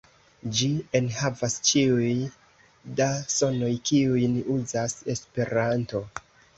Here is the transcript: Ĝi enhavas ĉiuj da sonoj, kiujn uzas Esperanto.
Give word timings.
Ĝi 0.59 0.69
enhavas 0.99 1.57
ĉiuj 1.67 2.09
da 3.03 3.11
sonoj, 3.37 3.73
kiujn 3.93 4.43
uzas 4.59 5.01
Esperanto. 5.17 6.07